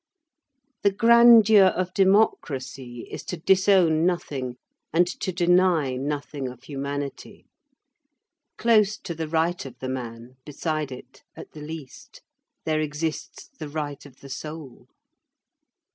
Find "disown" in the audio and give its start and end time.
3.37-4.03